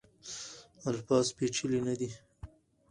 [0.89, 2.09] الفاظ پیچلي نه دي.